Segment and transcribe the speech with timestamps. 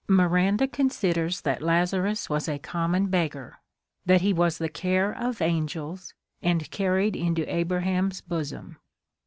[0.07, 3.61] Miranda considers that Lazarus was a common beg gar,
[4.03, 8.77] that he was the care of angels, and carried into Abraham's bosom.